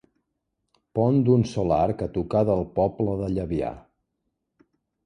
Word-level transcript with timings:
Pont 0.99 1.19
d'un 1.27 1.45
sol 1.51 1.75
arc 1.77 2.01
a 2.07 2.09
tocar 2.17 2.43
del 2.51 2.67
poble 2.81 3.17
de 3.21 3.31
Llabià. 3.37 3.73